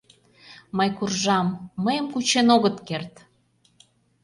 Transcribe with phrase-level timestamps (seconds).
[0.77, 1.47] Мый куржам,
[1.83, 3.13] мыйым кучен огыт керт!..